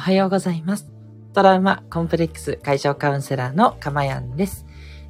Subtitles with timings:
[0.00, 0.90] おはようございます。
[1.34, 4.64] トラウマコンプレックス解消カウンセラーのかまやんです。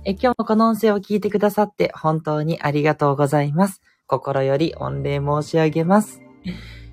[0.05, 3.83] え今日もこの音声を聞いてくださって本当にありがとうございます。
[4.09, 6.21] 心より御礼申し上げます。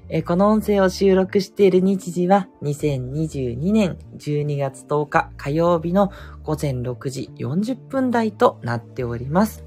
[0.09, 6.11] えこの音声を収録している日時は2022年12月10日火曜日の
[6.43, 9.65] 午前6時40分台となっております。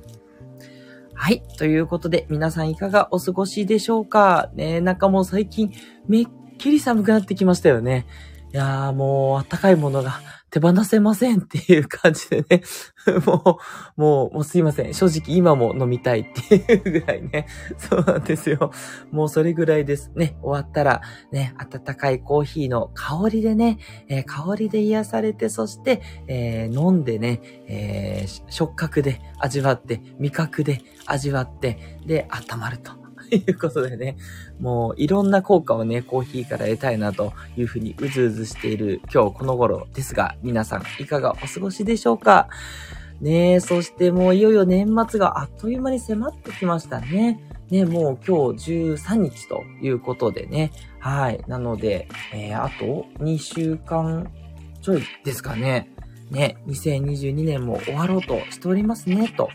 [1.15, 1.43] はい。
[1.59, 4.51] ということで、皆さんいかがお過ごしでしょうか？
[4.55, 5.73] ねなんかもう最近
[6.07, 6.27] めっ
[6.61, 8.07] きり寒くなってきましたよね。
[8.53, 12.63] いやーもうあったかいものが手放せませんっていう感じでね。
[13.25, 13.61] も
[13.97, 14.93] う、もう、もうすいません。
[14.93, 17.47] 正直今も飲みたいっていうぐらいね。
[17.79, 18.73] そうなんですよ。
[19.13, 20.37] もうそれぐらいですね。
[20.43, 23.79] 終わったらね、温かいコーヒーの香りでね、
[24.09, 33.00] えー、香りで癒されて、そして、えー、飲んでね、えー、触覚で味わって、味覚で味わって、で、温まると。
[33.31, 34.17] ということでね、
[34.59, 42.49] もういろんな効果をね、コーヒーから得たいなというふうにうずうずしている今日この頃ですが、皆さんいかがお過ごしでしょうか？
[43.21, 47.41] ねえ、そしてもういよいよ年末があっという間に迫ってきましたね。
[47.71, 50.73] ね、もう今日13日ということでね。
[50.99, 51.41] はい。
[51.47, 54.31] なので、えー、あと2週間
[54.81, 55.91] ちょいですかね。
[56.31, 59.51] ね、2022年も終わろうとしておりますね、と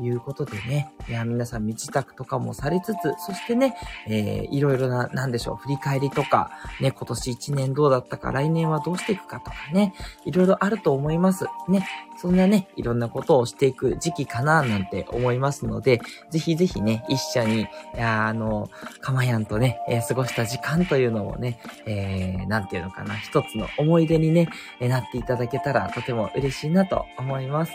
[0.00, 11.46] いうことでね、いや、皆さん身支度とかもされつつ、そしてね、えー、いろいろな、なんでしょう、振り返りとか、ね、今年1年どうだったか、来年はどうしていくかとかね、いろいろあると思います。
[11.68, 18.68] ね、そんなね、いろんなことをしていく時期かな、なんて思いますので、ぜひぜひね、一緒に、いや、あの、
[19.00, 24.48] かまやんとね、えー、過ごした時間というのもね、えー、なんていうのかな、一つの思い出にね、
[24.80, 27.72] えー、なっていただけたらとても嬉しいなと思います。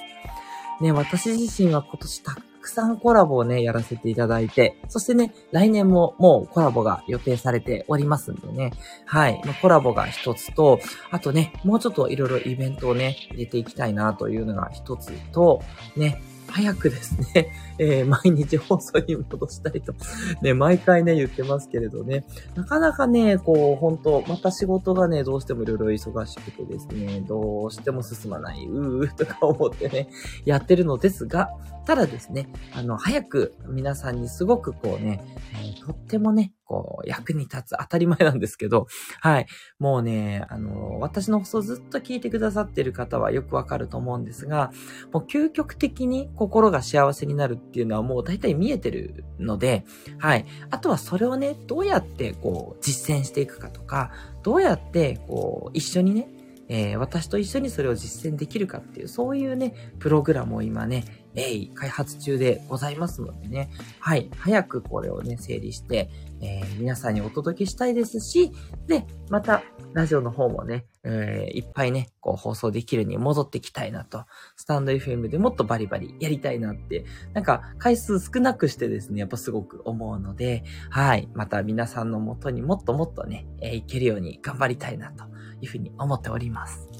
[0.81, 8.71] ね、私自身は今年たくさんコラボをね、やらせていただいて、そしてね、来年ももうコラボが予定されておりますんでね。
[9.05, 9.41] はい。
[9.45, 10.79] まあコラボが一つと、
[11.11, 15.61] あとね、もうちょっといろいろイベントをね、入れていきたいなというのが一つと、
[15.95, 16.21] ね、
[16.55, 19.93] 早くですね、 えー、毎日放送に戻したいと
[20.41, 22.23] ね、毎回ね、言ってますけれどね、
[22.55, 30.07] なかなかね、こう、本当また仕事がね、どうしてもいろいろ忙しくてですね、どうしても進まない、うーとか思ってね、
[30.45, 31.49] やってるのですが、
[31.85, 35.21] ただですね、あの、早く皆さんにすごくこうね、
[35.61, 38.87] えー、とってもね、こう、役に立つ当たり前なんですけど、
[39.21, 39.45] はい。
[39.79, 44.71] もうね、あの、私の放送ずっと聞いてくださってる方はよくわかると思うんですが、
[45.13, 49.85] もう究極的に心が幸せになるっていうのはもう大体見えてるので、
[50.17, 50.45] はい。
[50.71, 54.11] あとはそれをね、どうやってこう、実践していくかとか、
[54.43, 56.29] どうやってこう、一緒にね、
[56.67, 61.03] えー、私と一緒にそれを実践できるかっていう、そういうね、プログラムを今ね、
[61.35, 66.09] えい、開発中でございますのでね、はい、早くこれをね、整理して、
[66.41, 68.51] えー、皆さんにお届けしたいですし、
[68.87, 69.63] で、また、
[69.95, 74.25] ラジオの方もね、えー、いっぱいね、こう放送できるに戻ってきたいなと、
[74.57, 85.23] スタンド FM でもっとバリバリやりたいなって、なんか回数少なくしてですね、やっぱすごく思うので、はい、また皆さんのもとにもっともっとね、えー、いけるように頑張りたいなと
[85.61, 86.94] いうふうに思っております。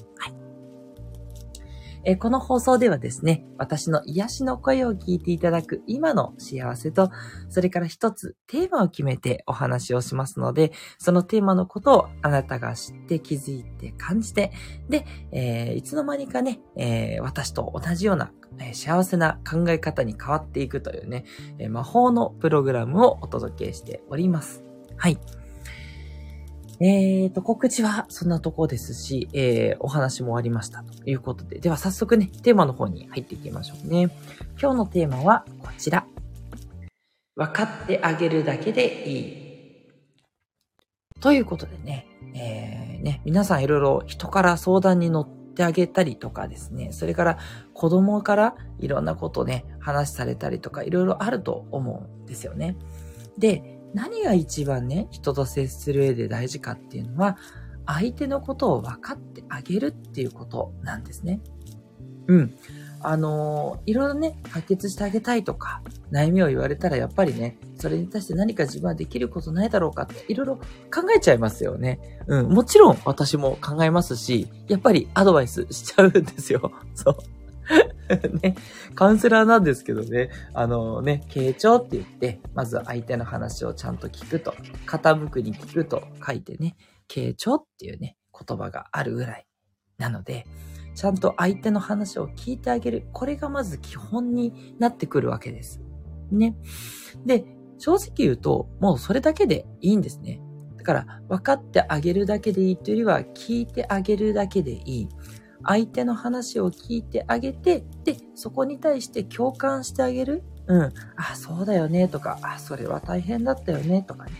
[2.08, 7.10] えこの放送ではですね、私の癒しの声を聞いていただく今の幸せと、
[7.48, 14.52] それから一つテーマを決めてお話をしますので、そのテーマのことをあなたが知って気づいて感じて、
[14.88, 18.30] で、えー、いつの間にかね、えー、私と同じような
[18.60, 21.24] え幸せな考え方に変わっていくというね、
[21.58, 24.64] え魔法のプログラムをお届けしております。
[24.96, 25.18] はい。
[26.78, 34.10] えーと、告知はそんなとこですし、えー、お話もありましたということで、では早速ね、テーマの方に入っていきましょうね。
[34.60, 36.06] 今日のテーマはこちら。
[37.34, 39.46] 分かってあげるだけでいい。
[41.20, 47.38] ということでね、えー、ね、皆さんいろいろ人から相談に乗ってあげたりとかですね、それから
[47.72, 52.76] 子供からいろんなことね、話されたりとかいろいろあると思うんですよね。
[53.38, 57.38] で、何が一番ね、人と接する上で大事かっていうのは、
[57.86, 61.40] 相手のことを分かってあげるっていうことなんですね。
[62.26, 62.54] うん。
[63.00, 70.62] あのー、いろいろね、解決してあげたいとか、悩みを言われたらやっぱりね、それに対して何か自分はできることないだろうかって、いろいろ考
[71.14, 72.00] えちゃいますよね。
[72.26, 72.48] うん。
[72.48, 76.72] もちろん私も考えますし、やっぱりアドバイスしちゃうんですよ。
[76.94, 77.16] そう。
[78.42, 78.54] ね、
[78.94, 84.54] カウンセラーなんですけどね、あのね、傾聴って言って、まず相手の話をちゃんと聞くと、
[84.86, 86.76] 傾くに聞くと書いてね、
[87.08, 89.46] 傾聴っていうね、言葉があるぐらい
[89.98, 90.46] なので、
[90.94, 93.06] ちゃんと相手の話を聞いてあげる。
[93.12, 95.80] これがまず基本になってくるわけです。
[96.30, 96.56] ね。
[97.26, 97.44] で、
[97.78, 100.40] 正直言うと、もうそれだけでいいんですね。
[100.78, 105.08] だから、分かってあげるだけでいいというよりは、聞いてあげるだけでいい。
[105.66, 110.42] 相手の話を聞いてあげて、で、そこに対して共感してあげる。
[110.66, 110.92] うん。
[111.16, 114.32] あ、そうだよね、とか、あ、それは大変だったよね、とかね。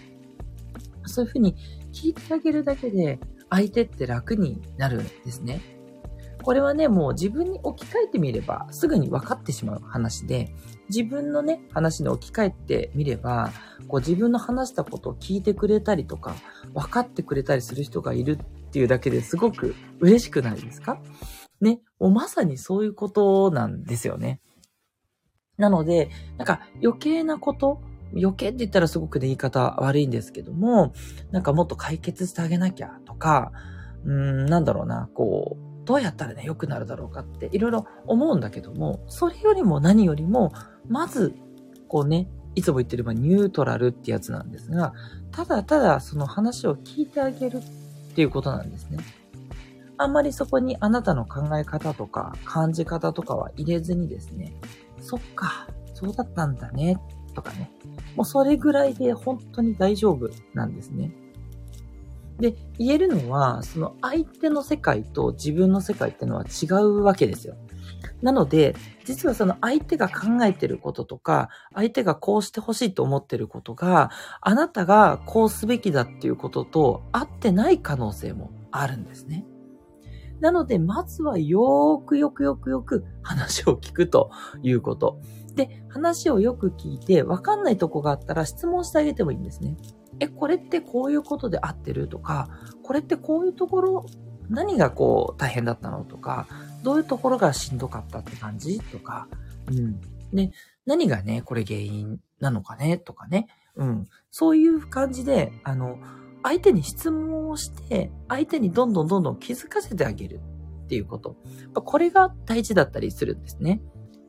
[1.05, 1.57] そういうふうに
[1.93, 3.19] 聞いてあげるだけで、
[3.51, 5.61] 相手って楽になるんですね。
[6.43, 10.55] これはね、もう自分に置き換えてみれば、すぐに分かってしまう話で、
[10.89, 13.51] 自分のね、話に置き換えてみれば、
[13.89, 16.37] こう自分の話したことを聞いてくれたりとか、
[16.73, 21.01] 分かってくれたりする人がいるっていうだけですごく嬉しくないですか？
[21.61, 24.41] ね、もうまさにそういうことなんですよね。
[25.57, 27.81] なので、なんか余計なこと、
[28.13, 30.93] 余計って言ったらすごくね、言い方悪いんですけども、
[31.31, 33.53] なんかもっと解決してあげなきゃとか、
[34.05, 40.53] うん、なんだろうな、こう、どうやったらね、良くなるだろうかっていろいろ思うんだけども、それよりも何よりも、
[40.89, 41.35] まず、
[41.89, 44.93] こうね、いつも言ってればニュートラルってやつなんですが、
[45.31, 47.61] ただただその話を聞いてあげる
[48.17, 48.97] っていうことなんですね。
[49.99, 54.55] あんまりそこにあなたの考え方とか感じ方とかは入れずにですね、
[55.03, 56.99] そっか、そうだったんだね、
[57.35, 57.71] とかね。
[58.15, 61.13] もうそれぐらいで本当に大丈夫なんですね。
[62.41, 67.55] で、言えるのは、その相手の世界と自分の世界ってのは違うわけですよ。
[68.23, 68.75] なので、
[69.05, 74.11] 実はその相手が考えてることとか、相手がこうしてほしいと思ってることが、
[74.41, 79.47] あなたがこうすべきだっていうことと合ってない可能性もあるんですね。
[80.41, 84.31] なので、まずはよーくよくよくよく話を聞くと
[84.63, 85.21] いうこと。
[85.55, 89.77] で、話をよく聞いて、わかんないとこがあったら質問してあげてもいいんですね。
[90.21, 92.49] え、これってこういうことで合ってるとか、
[92.83, 94.07] これってこういうところ、
[94.49, 96.47] 何がこう大変だったのとか、
[96.87, 98.79] どういうところがしんどかったって感じ？
[98.79, 99.27] とか、
[99.67, 100.01] うん。
[100.33, 100.53] で、
[100.87, 102.97] 何がね、これ原因なのかね？
[102.97, 103.49] とかね。
[103.75, 104.07] うん。
[104.31, 105.99] そういう感じで、あの、
[106.45, 110.41] 相手に質問をして、相手にどんどんどんどん気づかせてあげる
[110.85, 111.35] っていうこと。
[111.75, 113.81] これが大事だったりするんですね。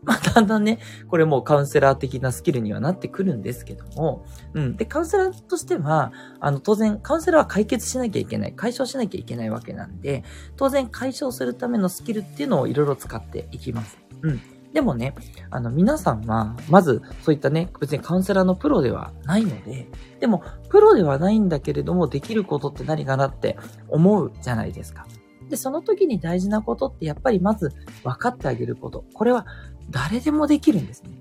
[0.08, 4.78] まあ、だんだんね、これもうカウンセラー的なスキルにはなってくるんですけども、うん。
[4.78, 10.24] で、カウンセラーとしては、あの、当然、カウンセラーは解決しなきゃいけない、解消しなきゃいけないわけなんで、
[10.56, 13.98] 当然解消するためのスキルっていうのをいろいろ使っていきます。
[14.22, 14.42] うん。
[14.74, 15.14] でもね、
[15.50, 19.90] あの、皆さんは、まず、そういったね、別にカウンセラーのプロではないので、
[20.22, 23.58] でも、プロではないんだけれども、できることって何かなって
[23.90, 25.06] 思うじゃないですか。
[25.50, 27.72] で、その時に大事なことって、やっぱりまず、
[28.04, 29.06] 分かってあげること。
[29.14, 29.46] これは、
[29.90, 31.12] 誰でもできるんですね。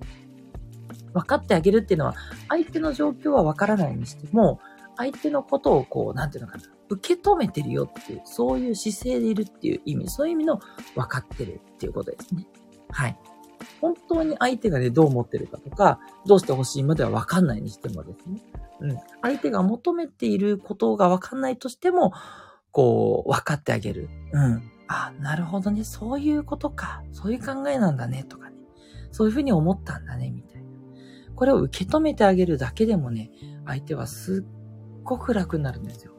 [1.12, 2.14] 分かってあげるっていうのは、
[2.48, 4.60] 相手の状況は分からないにしても、
[4.96, 10.60] 相手のことをこう、なんていうのかな、受け止めてるよっていう、そういう姿勢でいるっていう意味、そういう意味の
[10.94, 12.46] 分かってるっていうことですね。
[12.90, 13.18] はい。
[13.80, 18.40] 本当に相手がね、どう思ってるかとか、どうしてほしいまでは分かんないにしてもですね。
[18.80, 18.98] うん。
[19.22, 22.12] 相手が求めていることが分かんないとしても、
[22.72, 24.08] こう、分かってあげる。
[24.32, 24.62] うん。
[24.88, 25.84] あ、なるほどね。
[25.84, 27.02] そういうことか。
[27.12, 28.24] そういう考えなんだね。
[28.28, 28.45] とか。
[29.16, 30.30] そういうふうに思ったんだね。
[30.30, 30.68] みたいな。
[31.34, 33.30] これを受け止めてあげるだけでもね、
[33.64, 36.12] 相手はすっごく楽になるんですよ。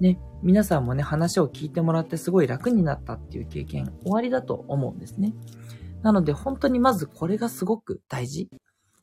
[0.00, 5.34] ね、皆さんもね、話を聞いてもらってすごい楽になったっていう経験終わりだと思うんですね。
[6.02, 8.48] なので本当にまずこれがすごく大事。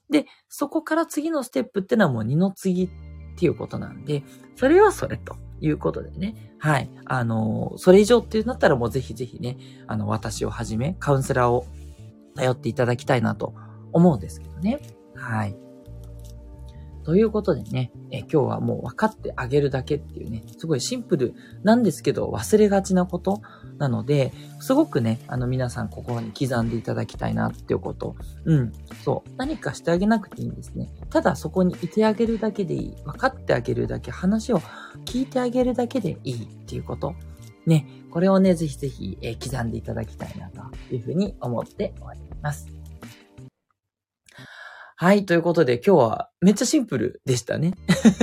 [0.10, 2.90] で、そこから次のステップってのはもう二の次っ
[3.38, 4.24] ていうことなんで、
[4.56, 6.56] それはそれということでね。
[6.58, 6.90] はい。
[7.06, 11.66] あの、それ以上っていうんだったらもうぜひぜひね、あの、私をはじめ、カウンセラーを
[12.36, 13.54] 頼っていただきたいなと
[13.92, 14.80] 思うんですけどね。
[15.16, 15.58] はい。
[17.06, 23.42] ということでね、え今日はもう分かってあげるだけっていうね、すごいシンプルなんですけど忘れがちなこと
[23.78, 28.16] なので、すごくね、あの皆さん心に刻んでいただきたいなっていうこと。
[28.46, 28.72] うん。
[29.04, 29.30] そう。
[29.38, 30.90] 何かしてあげなくていいんですね。
[31.12, 32.96] ただそこにいてあげるだけでいい。
[33.06, 34.60] 分かってあげるだけ、話を
[35.06, 37.14] 聞いてあげるだけでいいっていうこと。
[37.66, 42.68] ね、これをね、ぜひぜひ、え刻んでいただきたいなというふうに思っております。
[44.98, 45.26] はい。
[45.26, 47.74] ということで今日はめっちゃシンプルでしたね。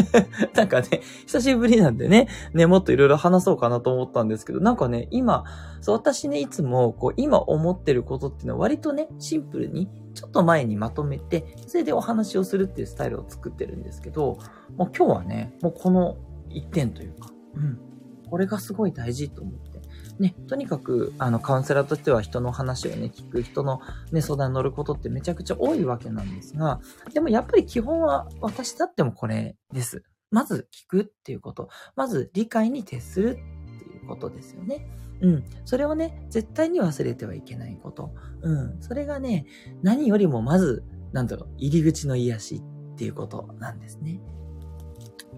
[0.57, 5.45] なんかね、久しぶりなんでね、ね、もっといろいろ話そうかなと思ったんですけど、なんかね、今、
[5.83, 14.39] そう、私ね、いつも、こう、今思ってることっていうのは割とね、シンプルに、ちょっと前にまとめて、それでお話をするっていうスタイルを作ってるんですけど、
[14.79, 16.17] もう今日はね、もうこの
[16.49, 17.92] 一点というか、うん。
[18.33, 19.83] これがすごい大事と思って。
[20.19, 26.81] ね、とにかく、あの、カウンセラーとしては人の話をね、聞く、人のね、相談に乗ることってめちゃくちゃ多いわけなんですが、
[27.13, 30.03] でもやっぱり基本は私だってもこれです。
[30.31, 31.69] まず聞くっていうこと。
[31.95, 34.89] まず理解に徹するっていうことですよね。
[35.21, 35.45] うん。
[35.67, 38.15] それをね、絶対に忘れてはいけないこと。
[38.41, 38.81] うん。
[38.81, 39.45] それがね、
[39.83, 42.63] 何よりもまず、なんだろう、入り口の癒し
[42.95, 44.23] っていうことなんですね。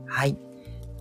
[0.07, 0.39] はい。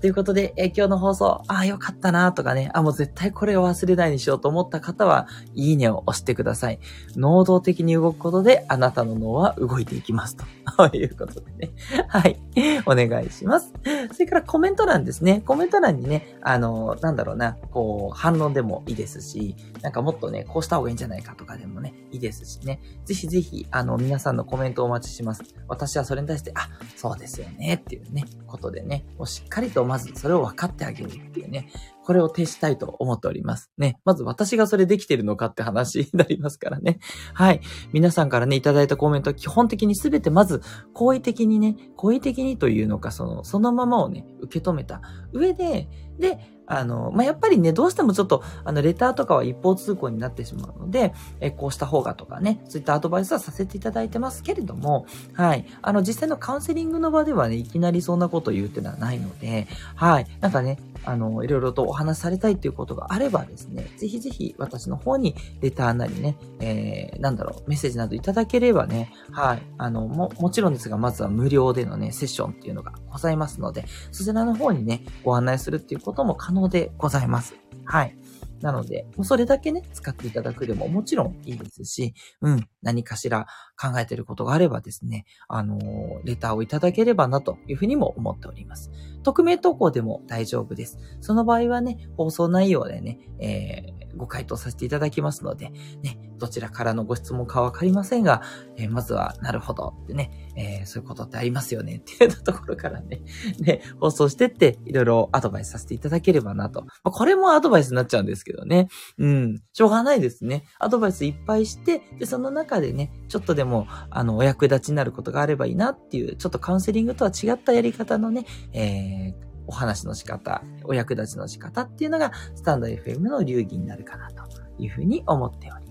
[0.04, 6.80] ということで、え今日の放送、ああ、よかったなとかね、あ、もう絶対これを忘れないにしようと思った方は、いいねを押してください。
[7.16, 10.36] 能動的に動くことで、あなたの脳は動いていきます。
[10.76, 11.72] ということでね。
[12.10, 12.38] はい。
[12.86, 13.72] お願いします。
[14.12, 15.42] それからコメント欄ですね。
[15.46, 22.82] コメント欄にね、あの、なんだろうな、こう、反論でもいいですし、なんかもっとね、こうした方がいいんじゃないかとかでもね、いいですしね。
[23.06, 25.44] ぜひぜひ、あの、皆さんのコメントをお待ちします。
[25.70, 26.68] 私はそれに対して、あ、
[26.98, 31.68] そうですよね、っていうね、ことでね、もうしっかりとまずそれを分かってあげるっていうね、
[32.04, 33.70] これを呈したいと思っております。
[33.78, 34.00] ね。
[34.06, 36.98] まず私がそれできてるのかって話になりますからね。
[37.36, 37.62] はい。
[37.92, 40.64] 皆さんからね、いただいたコメントは基本的に全てまず、
[40.96, 55.66] 好意的にね、好意的にというのか、その、そのままをね、受け止めた上で、で、あの、まあ、やっぱりね、どうしてもちょっと、あの、レターとかは一方通行になってしまうので、えこうした方がとかね、そういったアドバイスはさせていただいてますけれども、はい。
[55.82, 60.28] あの、実際のカウンセリングの場ではね、いきなりそんなこと言うっていうのはないので、はい。
[60.40, 69.64] なんかね、あの、いろいろとお話しされたいっていうことがあればですね、ぜひぜひ私の方にレターなりね、えー、なんだろう、メッセージなどいただければね、はい。
[69.78, 77.56] あの、も、もちろんですが、まずは無料でのね、セッションっていうのがございますので、そちらの方にね、ご案内するっていうことも可能でございます。
[77.86, 78.18] はい。
[78.64, 83.46] なので、もうそれだけね、使っていただくでももちろんいいですし、うん、何かしら
[83.80, 88.90] 考えてることがあればですね、あのー、レターをいただければなというふうにも思っております。
[89.24, 90.98] 匿名投稿でも大丈夫です。
[91.20, 98.42] その場合はね、放送内容でね、えーご回答させていただきますので、ね、どちらからのご質問かわかりませんが、
[98.78, 103.22] えー、まずは、なるほどってね、えー、そういうことってありますよね っていうところからね、
[103.60, 106.84] ね、放送してって、いろいろアドバイスさせていただければなと。
[106.84, 108.88] まあ、これもアドバイスになっちゃうんですけどね。
[109.18, 110.64] うん、しょうがないですね。
[110.80, 124.44] アドバイスいっぱいして、で、その中でね、ちょっとでも、あの、お役立ちになることがあればいいなっていう、ちょっとカウンセリングとは違ったやり方のね、えー、お話の仕方、お役立ちの仕方っていうのが、スタンド FM の流儀になるかなと
[124.78, 125.83] いうふうに思っております。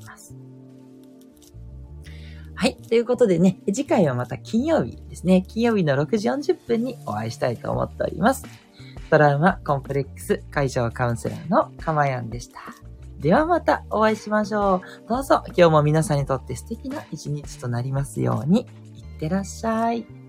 [2.62, 2.76] はい。
[2.76, 5.42] ということでね、次回はまた金曜日ですね。
[5.48, 8.44] 金曜日の6時40分にお会いしたいと思っております。
[9.10, 12.60] トラウマコンプレックス解消カウンセラーのかまやんでした。
[13.18, 15.08] ではまたお会いしましょう。
[15.08, 18.68] どうぞ今日も皆さんにとって素敵な一日となりますように。
[18.94, 20.21] いってらっしゃい。